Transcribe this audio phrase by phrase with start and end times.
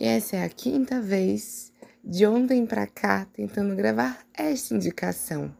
[0.00, 1.70] E essa é a quinta vez
[2.02, 5.54] de ontem pra cá tentando gravar esta indicação.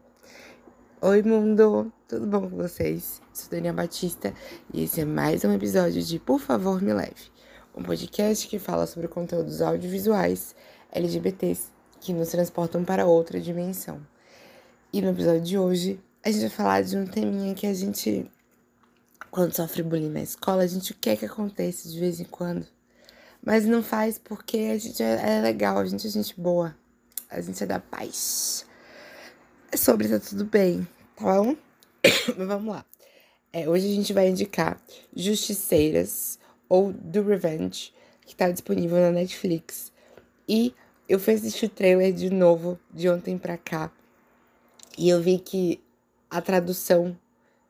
[0.99, 1.93] Oi, mundo!
[2.07, 3.21] Tudo bom com vocês?
[3.31, 4.33] Sou Daniela Batista
[4.73, 7.29] e esse é mais um episódio de Por Favor Me Leve,
[7.77, 10.55] um podcast que fala sobre conteúdos audiovisuais
[10.91, 11.67] LGBTs
[11.99, 14.01] que nos transportam para outra dimensão.
[14.91, 18.25] E no episódio de hoje, a gente vai falar de um teminha que a gente,
[19.29, 22.65] quando sofre bullying na escola, a gente quer que aconteça de vez em quando
[23.43, 26.75] mas não faz porque a gente é, é legal, a gente é gente boa.
[27.29, 28.65] A gente é da paz.
[29.71, 31.55] É sobre tá tudo bem, tá bom?
[32.37, 32.85] mas vamos lá.
[33.53, 34.81] É, hoje a gente vai indicar
[35.15, 37.93] Justiceiras ou Do Revenge,
[38.25, 39.91] que tá disponível na Netflix.
[40.47, 40.73] E
[41.07, 43.91] eu fui assistir o trailer de novo, de ontem pra cá.
[44.97, 45.81] E eu vi que
[46.29, 47.17] a tradução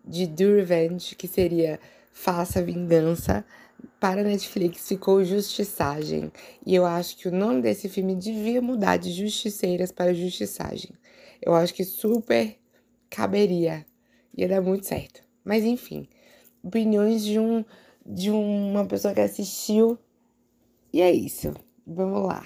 [0.03, 1.80] de Do Revenge, que seria
[2.12, 3.46] Faça Vingança,
[4.00, 6.32] para Netflix ficou Justiçagem.
[6.66, 10.92] E eu acho que o nome desse filme devia mudar de Justiceiras para Justiçagem.
[11.42, 12.58] Eu acho que super
[13.09, 13.86] caberia.
[14.38, 15.22] Ia dar muito certo.
[15.44, 16.08] Mas enfim,
[16.64, 17.64] opiniões de um
[18.06, 19.98] de uma pessoa que assistiu.
[20.92, 21.53] E é isso.
[21.86, 22.46] Vamos lá.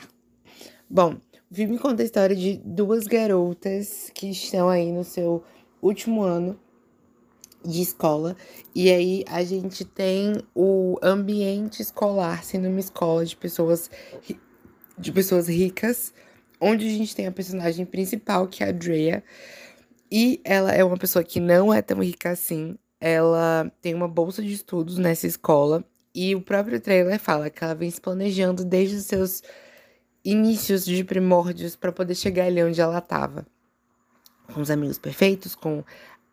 [0.90, 1.16] Bom,
[1.50, 5.44] o filme conta a história de duas garotas que estão aí no seu
[5.82, 6.60] último ano
[7.66, 8.36] de escola.
[8.74, 13.90] E aí a gente tem o ambiente escolar sendo uma escola de pessoas
[14.98, 16.14] de pessoas ricas,
[16.60, 19.24] onde a gente tem a personagem principal, que é a Drea.
[20.12, 22.78] E ela é uma pessoa que não é tão rica assim.
[23.00, 25.84] Ela tem uma bolsa de estudos nessa escola.
[26.14, 29.44] E o próprio trailer fala que ela vem se planejando desde os seus
[30.24, 33.46] inícios de primórdios para poder chegar ali onde ela estava.
[34.54, 35.84] Com os amigos perfeitos, com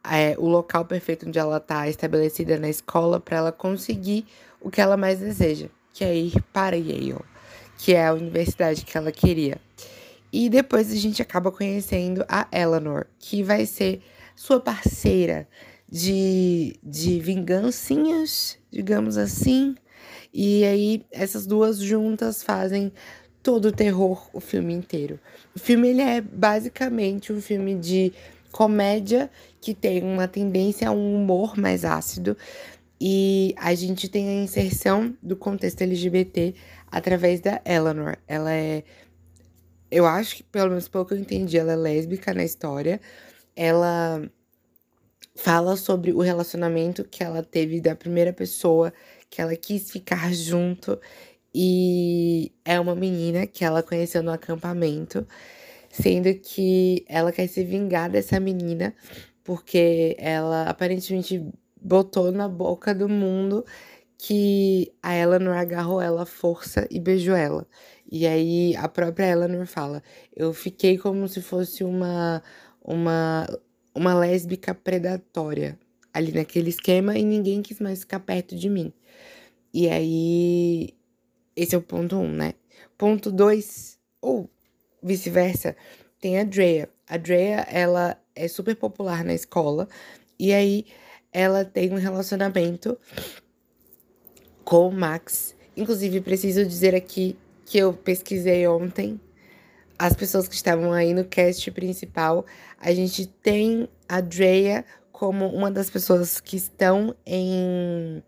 [0.04, 4.26] é, o local perfeito onde ela está estabelecida na escola para ela conseguir
[4.60, 7.16] o que ela mais deseja, que é ir para Yale,
[7.78, 9.60] que é a universidade que ela queria.
[10.32, 14.00] E depois a gente acaba conhecendo a Eleanor, que vai ser
[14.34, 15.46] sua parceira
[15.88, 19.74] de, de vingancinhas, digamos assim.
[20.32, 22.90] E aí essas duas juntas fazem
[23.42, 25.20] todo o terror o filme inteiro.
[25.54, 28.12] O filme ele é basicamente um filme de
[28.52, 29.30] comédia
[29.60, 32.36] que tem uma tendência a um humor mais ácido
[33.00, 36.54] e a gente tem a inserção do contexto LGBT
[36.88, 38.16] através da Eleanor.
[38.28, 38.84] Ela é
[39.90, 43.00] eu acho que pelo menos pelo que eu entendi, ela é lésbica na história.
[43.56, 44.22] Ela
[45.34, 48.92] fala sobre o relacionamento que ela teve da primeira pessoa
[49.28, 51.00] que ela quis ficar junto
[51.54, 55.26] e é uma menina que ela conheceu no acampamento
[55.92, 58.94] sendo que ela quer se vingar dessa menina
[59.44, 61.44] porque ela aparentemente
[61.80, 63.64] botou na boca do mundo
[64.18, 67.66] que a Eleanor agarrou ela à força e beijou ela.
[68.10, 70.02] E aí a própria Eleanor fala:
[70.36, 72.42] "Eu fiquei como se fosse uma
[72.84, 73.46] uma
[73.94, 75.78] uma lésbica predatória
[76.14, 78.92] ali naquele esquema e ninguém quis mais ficar perto de mim".
[79.74, 80.94] E aí
[81.56, 82.54] esse é o ponto um, né?
[82.98, 84.50] Ponto dois, ou
[85.02, 85.76] vice-versa,
[86.20, 86.88] tem a Drea.
[87.08, 89.88] A Drea, ela é super popular na escola
[90.38, 90.86] e aí
[91.32, 92.98] ela tem um relacionamento
[94.64, 95.54] com o Max.
[95.76, 99.20] Inclusive, preciso dizer aqui que eu pesquisei ontem
[99.98, 102.44] as pessoas que estavam aí no cast principal.
[102.78, 108.22] A gente tem a Drea como uma das pessoas que estão em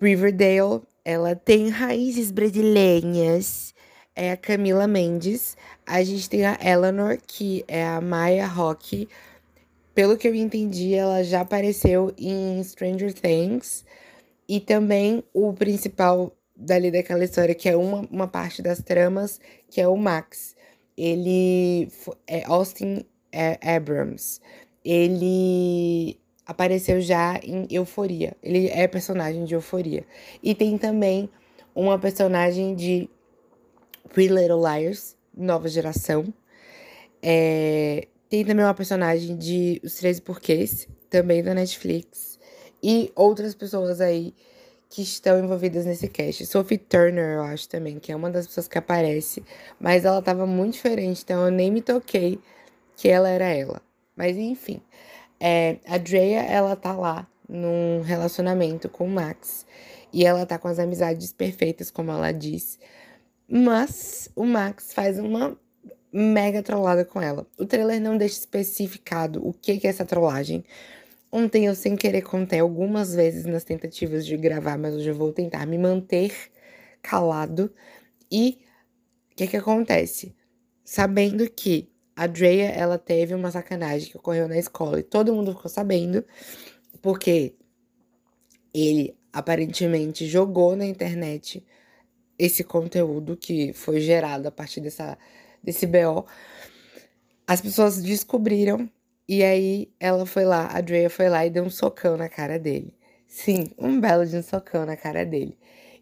[0.00, 0.82] Riverdale.
[1.04, 3.72] Ela tem raízes brasileiras
[4.20, 5.56] é a Camila Mendes.
[5.86, 9.08] A gente tem a Eleanor, que é a Maya Rock.
[9.94, 13.82] Pelo que eu entendi, ela já apareceu em Stranger Things.
[14.46, 19.80] E também o principal dali daquela história, que é uma, uma parte das tramas, que
[19.80, 20.54] é o Max.
[20.98, 21.88] Ele
[22.26, 23.06] é Austin
[23.62, 24.38] Abrams.
[24.84, 28.36] Ele apareceu já em Euforia.
[28.42, 30.04] Ele é personagem de Euforia.
[30.42, 31.30] E tem também
[31.74, 33.08] uma personagem de
[34.08, 36.32] Pretty Little Liars, nova geração.
[37.22, 42.38] É, tem também uma personagem de Os 13 Porquês, também da Netflix.
[42.82, 44.34] E outras pessoas aí
[44.88, 46.44] que estão envolvidas nesse cast.
[46.46, 49.44] Sophie Turner, eu acho também, que é uma das pessoas que aparece.
[49.78, 52.40] Mas ela tava muito diferente, então eu nem me toquei
[52.96, 53.80] que ela era ela.
[54.16, 54.82] Mas enfim,
[55.38, 59.64] é, a Drea, ela tá lá num relacionamento com o Max.
[60.12, 62.78] E ela tá com as amizades perfeitas, como ela diz.
[63.50, 65.58] Mas o Max faz uma
[66.12, 67.46] mega trollada com ela.
[67.58, 70.64] O trailer não deixa especificado o que é essa trollagem.
[71.32, 75.32] Ontem eu sem querer contei algumas vezes nas tentativas de gravar, mas hoje eu vou
[75.32, 76.32] tentar me manter
[77.02, 77.72] calado.
[78.30, 78.58] E
[79.40, 80.36] que que acontece?
[80.84, 85.54] Sabendo que a Drea, ela teve uma sacanagem que ocorreu na escola e todo mundo
[85.54, 86.22] ficou sabendo,
[87.00, 87.54] porque
[88.74, 91.64] ele aparentemente jogou na internet
[92.40, 95.18] esse conteúdo que foi gerado a partir dessa,
[95.62, 96.24] desse BO.
[97.46, 98.88] As pessoas descobriram
[99.28, 102.58] e aí ela foi lá, a Drea foi lá e deu um socão na cara
[102.58, 102.96] dele.
[103.28, 105.58] Sim, um belo de um socão na cara dele.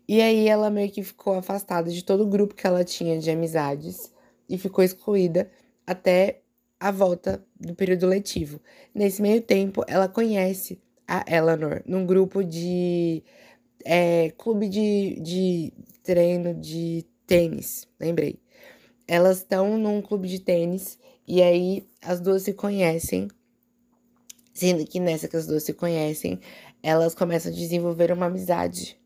[0.06, 3.30] E aí ela meio que ficou afastada de todo o grupo que ela tinha de
[3.30, 4.12] amizades
[4.48, 5.50] e ficou excluída
[5.84, 6.40] até
[6.78, 8.60] a volta do período letivo.
[8.94, 13.24] Nesse meio tempo, ela conhece a Eleanor num grupo de
[13.84, 15.72] é, clube de, de
[16.02, 18.40] treino de tênis, lembrei.
[19.06, 23.28] Elas estão num clube de tênis e aí as duas se conhecem.
[24.52, 26.40] Sendo que nessa que as duas se conhecem,
[26.82, 28.98] elas começam a desenvolver uma amizade.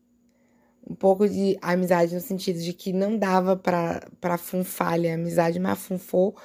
[0.89, 5.15] Um pouco de amizade no sentido de que não dava pra, pra funfar ali a
[5.15, 6.35] amizade, mas funfou.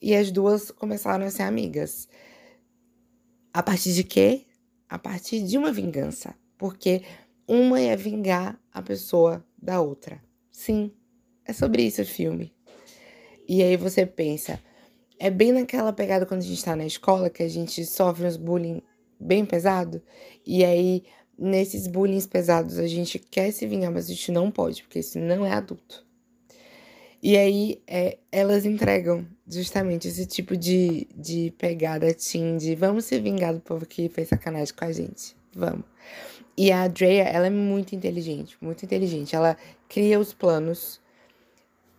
[0.00, 2.08] E as duas começaram a ser amigas.
[3.52, 4.46] A partir de quê?
[4.88, 6.34] A partir de uma vingança.
[6.56, 7.02] Porque
[7.48, 10.22] uma ia vingar a pessoa da outra.
[10.50, 10.92] Sim,
[11.44, 12.52] é sobre isso o filme.
[13.48, 14.60] E aí você pensa,
[15.18, 18.36] é bem naquela pegada quando a gente tá na escola que a gente sofre uns
[18.36, 18.82] bullying
[19.18, 20.02] bem pesado.
[20.46, 21.04] E aí,
[21.38, 25.18] nesses bullying pesados, a gente quer se vingar, mas a gente não pode, porque isso
[25.18, 26.06] não é adulto.
[27.22, 33.18] E aí, é, elas entregam justamente esse tipo de, de pegada teen, de vamos se
[33.18, 35.37] vingar do povo que fez sacanagem com a gente.
[35.58, 35.84] Vamos.
[36.56, 39.34] E a Drea, ela é muito inteligente, muito inteligente.
[39.34, 39.56] Ela
[39.88, 41.00] cria os planos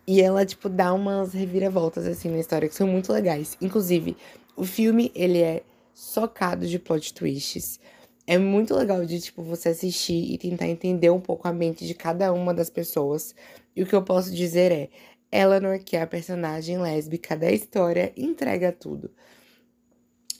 [0.06, 3.56] e ela, tipo, dá umas reviravoltas, assim, na história que são muito legais.
[3.60, 4.16] Inclusive,
[4.56, 5.62] o filme, ele é
[5.92, 7.78] socado de plot twists.
[8.26, 11.94] É muito legal de, tipo, você assistir e tentar entender um pouco a mente de
[11.94, 13.34] cada uma das pessoas.
[13.76, 14.88] E o que eu posso dizer é,
[15.30, 19.10] Eleanor, que é a personagem lésbica da história, entrega tudo.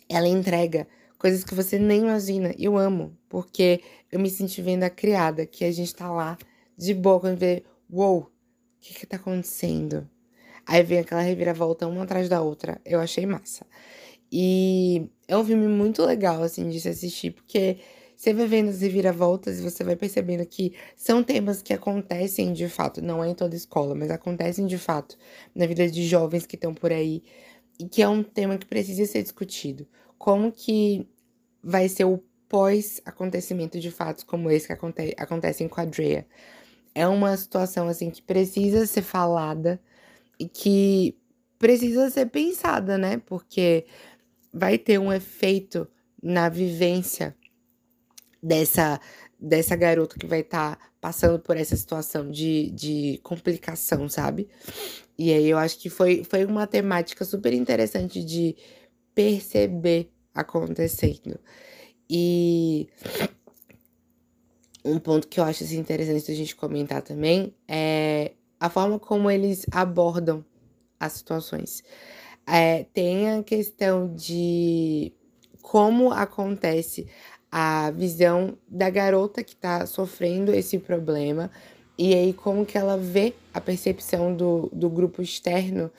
[0.09, 0.87] Ela entrega
[1.21, 2.55] coisas que você nem imagina.
[2.59, 6.39] Eu amo, porque eu me senti vendo a criada, que a gente tá lá
[6.77, 7.63] de boa quando vê,
[7.93, 8.31] uou, wow, o
[8.81, 10.09] que que tá acontecendo?
[10.67, 12.81] Aí vem aquela reviravolta uma atrás da outra.
[12.87, 13.67] Eu achei massa.
[14.33, 17.79] E é um filme muito legal, assim, de se assistir, porque
[18.17, 22.69] você vai vendo as reviravoltas e você vai percebendo que são temas que acontecem de
[22.69, 25.19] fato, não é em toda escola, mas acontecem de fato
[25.55, 27.23] na vida de jovens que estão por aí
[27.79, 29.87] e que é um tema que precisa ser discutido.
[30.21, 31.09] Como que
[31.65, 36.27] vai ser o pós-acontecimento de fatos como esse que aconte acontecem com a Drea?
[36.95, 39.81] É uma situação assim que precisa ser falada
[40.39, 41.17] e que
[41.59, 43.17] precisa ser pensada, né?
[43.25, 43.87] Porque
[44.53, 45.89] vai ter um efeito
[46.23, 47.35] na vivência
[48.43, 49.01] dessa,
[49.41, 54.51] dessa garota que vai estar tá passando por essa situação de, de complicação, sabe?
[55.17, 58.55] E aí eu acho que foi, foi uma temática super interessante de
[59.15, 61.39] perceber acontecendo.
[62.09, 62.89] E
[64.85, 69.31] um ponto que eu acho assim, interessante a gente comentar também é a forma como
[69.31, 70.45] eles abordam
[70.99, 71.83] as situações.
[72.47, 75.13] É, tem a questão de
[75.63, 77.07] como acontece
[77.51, 81.51] a visão da garota que está sofrendo esse problema
[81.99, 85.91] e aí como que ela vê a percepção do, do grupo externo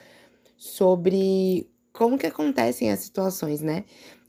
[0.56, 3.84] sobre como que acontecem as situações, né?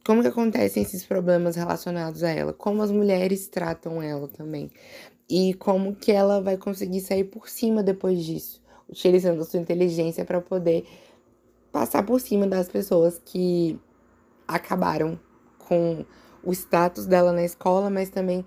[0.06, 4.70] Como que acontecem esses problemas relacionados a ela, como as mulheres tratam ela também
[5.30, 10.26] e como que ela vai conseguir sair por cima depois disso, utilizando a sua inteligência
[10.26, 10.86] para poder
[11.72, 13.80] passar por cima das pessoas que
[14.48, 15.18] acabaram
[15.58, 16.06] com
[16.44, 18.46] o status dela na escola, mas também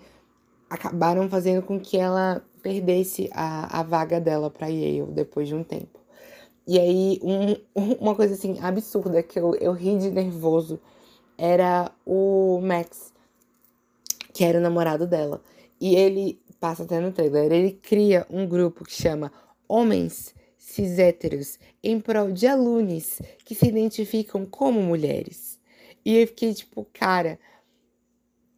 [0.68, 5.64] acabaram fazendo com que ela perdesse a, a vaga dela para Yale depois de um
[5.64, 6.05] tempo.
[6.66, 7.54] E aí, um,
[8.00, 10.80] uma coisa assim absurda que eu, eu ri de nervoso
[11.38, 13.12] era o Max,
[14.32, 15.40] que era o namorado dela.
[15.80, 19.30] E ele, passa até no trailer, ele cria um grupo que chama
[19.68, 25.60] Homens Cis Héteros em prol de alunos que se identificam como mulheres.
[26.04, 27.38] E eu fiquei tipo, cara,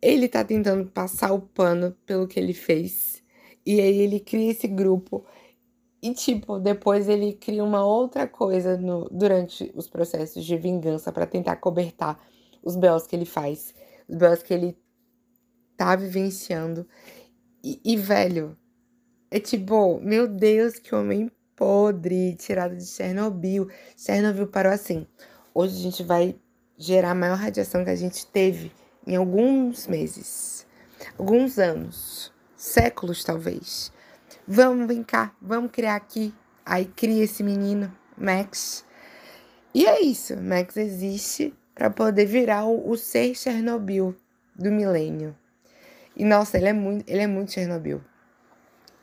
[0.01, 3.23] ele tá tentando passar o pano pelo que ele fez.
[3.65, 5.25] E aí ele cria esse grupo.
[6.03, 11.27] E, tipo, depois ele cria uma outra coisa no, durante os processos de vingança para
[11.27, 12.21] tentar cobertar
[12.63, 13.75] os belos que ele faz,
[14.09, 14.79] os belos que ele
[15.77, 16.87] tá vivenciando.
[17.65, 18.57] E, e, velho,
[19.31, 23.69] é tipo, meu Deus, que homem podre, tirado de Chernobyl.
[23.97, 25.07] Chernobyl parou assim.
[25.53, 26.37] Hoje a gente vai
[26.77, 28.71] gerar a maior radiação que a gente teve
[29.05, 30.65] em alguns meses,
[31.19, 33.93] alguns anos, séculos talvez.
[34.51, 36.33] Vamos cá, vamos criar aqui
[36.69, 38.85] Aí cria esse menino, Max.
[39.75, 44.15] E é isso, Max existe para poder virar o, o ser Chernobyl
[44.55, 45.35] do milênio.
[46.15, 48.03] E nossa, ele é muito, ele é muito Chernobyl.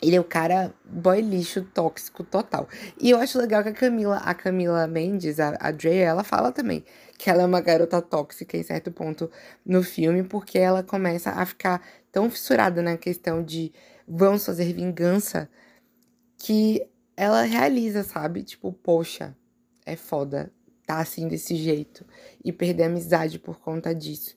[0.02, 2.68] Ele é o cara boy lixo tóxico total.
[3.00, 6.52] E eu acho legal que a Camila, a Camila Mendes, a, a Dre, ela fala
[6.52, 6.84] também
[7.18, 9.32] que ela é uma garota tóxica em certo ponto
[9.66, 13.72] no filme, porque ela começa a ficar tão fissurada na questão de
[14.08, 15.50] vamos fazer vingança
[16.38, 16.86] que
[17.16, 18.44] ela realiza, sabe?
[18.44, 19.36] Tipo, poxa,
[19.86, 20.52] é foda
[20.86, 22.06] tá assim desse jeito
[22.44, 24.36] e perder a amizade por conta disso.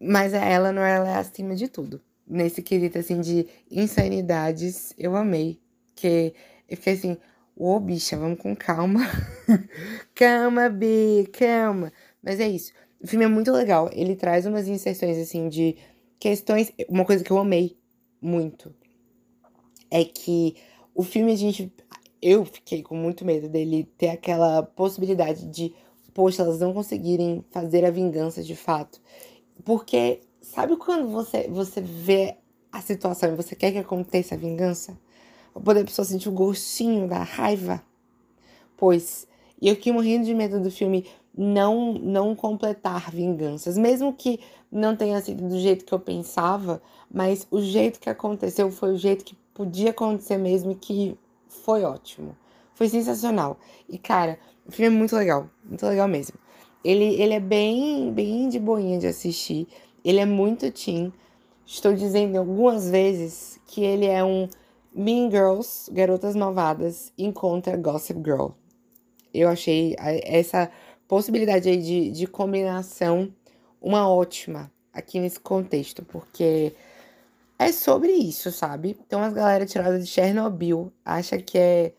[0.00, 5.60] Mas a Eleanor, ela é acima de tudo nesse quesito, assim, de insanidades, eu amei.
[5.94, 6.34] Que
[6.68, 7.16] eu fiquei assim,
[7.56, 9.00] ô oh, bicha, vamos com calma.
[10.14, 11.92] calma, B, calma.
[12.22, 12.72] Mas é isso.
[13.02, 13.90] O filme é muito legal.
[13.92, 15.76] Ele traz umas inserções, assim, de
[16.18, 16.72] questões.
[16.88, 17.76] Uma coisa que eu amei
[18.20, 18.74] muito
[19.90, 20.56] é que
[20.94, 21.72] o filme a gente.
[22.20, 25.72] Eu fiquei com muito medo dele ter aquela possibilidade de,
[26.12, 29.00] poxa, elas não conseguirem fazer a vingança de fato.
[29.64, 30.20] Porque
[30.54, 32.36] Sabe quando você, você vê
[32.72, 34.98] a situação e você quer que aconteça a vingança?
[35.52, 37.82] Pra poder a pessoa sentir o gostinho da raiva?
[38.74, 39.28] Pois,
[39.60, 43.76] e eu fiquei morrendo de medo do filme não, não completar vinganças.
[43.76, 44.40] Mesmo que
[44.72, 46.80] não tenha sido do jeito que eu pensava,
[47.12, 51.84] mas o jeito que aconteceu foi o jeito que podia acontecer mesmo e que foi
[51.84, 52.34] ótimo.
[52.74, 53.58] Foi sensacional.
[53.86, 55.50] E, cara, o filme é muito legal.
[55.62, 56.38] Muito legal mesmo.
[56.82, 59.66] Ele, ele é bem, bem de boinha de assistir.
[60.04, 61.12] Ele é muito teen.
[61.66, 64.48] Estou dizendo algumas vezes que ele é um
[64.94, 68.48] Mean Girls, Garotas Malvadas, encontra Gossip Girl.
[69.32, 70.70] Eu achei essa
[71.06, 73.32] possibilidade aí de, de combinação
[73.80, 76.74] uma ótima aqui nesse contexto, porque
[77.58, 78.96] é sobre isso, sabe?
[79.06, 81.92] Então as galera tirada de Chernobyl acha que é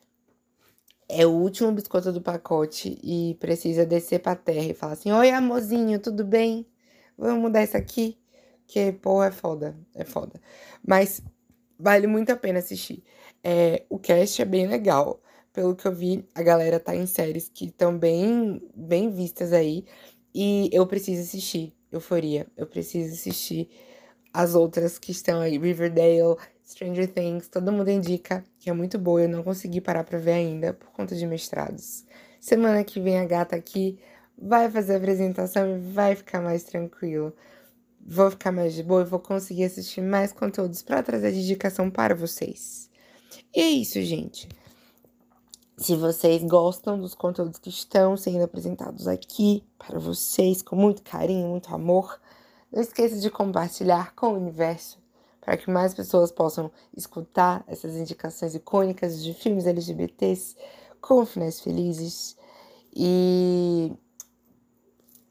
[1.12, 5.32] é o último biscoito do pacote e precisa descer pra terra e falar assim: Oi,
[5.32, 6.68] amorzinho, tudo bem?
[7.20, 8.18] Vamos mudar isso aqui,
[8.66, 10.40] que, pô, é foda, é foda.
[10.86, 11.22] Mas
[11.78, 13.04] vale muito a pena assistir.
[13.44, 15.22] É, o cast é bem legal.
[15.52, 19.86] Pelo que eu vi, a galera tá em séries que estão bem, bem vistas aí.
[20.34, 22.48] E eu preciso assistir Euforia.
[22.56, 23.70] Eu preciso assistir
[24.34, 25.58] as outras que estão aí.
[25.58, 27.48] Riverdale, Stranger Things.
[27.48, 29.24] Todo mundo indica que é muito boa.
[29.24, 32.06] Eu não consegui parar pra ver ainda por conta de mestrados.
[32.40, 34.00] Semana que vem a gata aqui
[34.42, 37.34] vai fazer a apresentação e vai ficar mais tranquilo.
[38.00, 42.16] Vou ficar mais de boa e vou conseguir assistir mais conteúdos para trazer dedicação para
[42.16, 42.90] vocês.
[43.54, 44.48] E é isso, gente.
[45.78, 51.48] Se vocês gostam dos conteúdos que estão sendo apresentados aqui para vocês com muito carinho,
[51.48, 52.20] muito amor,
[52.72, 55.00] não esqueça de compartilhar com o universo
[55.42, 60.56] para que mais pessoas possam escutar essas indicações icônicas de filmes LGBTs
[61.02, 62.38] com finais felizes.
[62.94, 63.92] E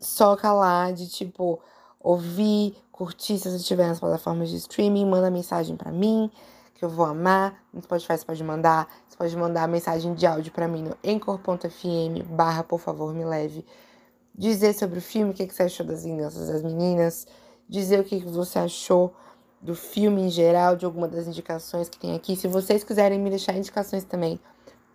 [0.09, 1.61] soca lá de tipo
[2.01, 6.31] ouvir, curtir se você estiver nas plataformas de streaming, manda mensagem para mim
[6.75, 7.63] que eu vou amar.
[7.73, 12.23] No Spotify você pode mandar, você pode mandar mensagem de áudio para mim no encor.fm
[12.31, 13.67] barra por favor me leve.
[14.35, 17.27] Dizer sobre o filme, o que, você achou das vinganças das meninas,
[17.69, 19.13] dizer o que, você achou
[19.61, 22.37] do filme em geral, de alguma das indicações que tem aqui.
[22.37, 24.39] Se vocês quiserem me deixar indicações também,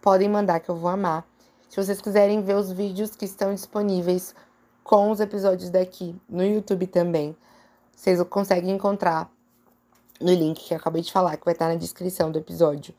[0.01, 1.27] podem mandar que eu vou amar.
[1.67, 4.34] Se vocês quiserem ver os vídeos que estão disponíveis
[4.83, 7.35] com os episódios daqui no YouTube também.
[7.95, 9.31] Vocês conseguem encontrar
[10.19, 12.93] no link que eu acabei de falar, que vai estar na descrição do episódio.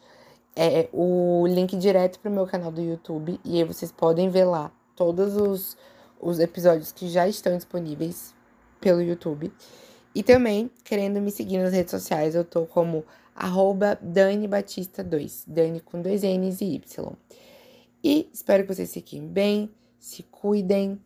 [0.56, 3.40] É o link direto para o meu canal do YouTube.
[3.44, 5.76] E aí vocês podem ver lá todos os,
[6.20, 8.34] os episódios que já estão disponíveis
[8.80, 9.52] pelo YouTube.
[10.14, 15.44] E também, querendo me seguir nas redes sociais, eu tô como arroba Dani Batista 2.
[15.48, 17.12] Dani com dois N's e Y.
[18.02, 21.00] E espero que vocês fiquem bem, se cuidem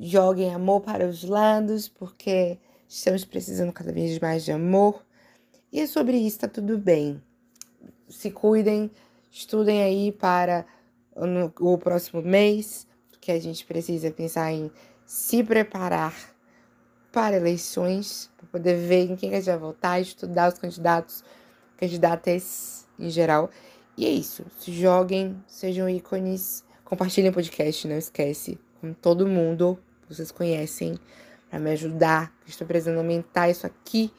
[0.00, 5.04] joguem amor para os lados, porque estamos precisando cada vez mais de amor.
[5.70, 7.22] E é sobre isso, tá tudo bem.
[8.08, 8.90] Se cuidem,
[9.30, 10.64] estudem aí para
[11.60, 12.86] o próximo mês,
[13.20, 14.70] que a gente precisa pensar em
[15.04, 16.14] se preparar
[17.12, 21.22] para eleições, para poder ver em quem a gente vai votar, estudar os candidatos,
[21.76, 23.50] candidatas em geral.
[23.98, 24.46] E é isso.
[24.58, 29.78] Se joguem, sejam ícones, compartilhem o podcast, não esquece, com todo mundo
[30.14, 30.98] vocês conhecem,
[31.48, 32.32] para me ajudar.
[32.46, 34.12] Estou precisando aumentar isso aqui,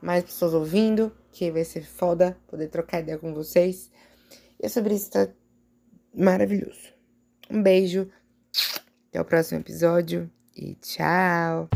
[0.00, 3.90] mais pessoas ouvindo, que vai ser foda poder trocar ideia com vocês.
[4.60, 5.28] E é sobre isso, tá
[6.14, 6.92] maravilhoso.
[7.50, 8.08] Um beijo,
[9.08, 11.68] até o próximo episódio e tchau!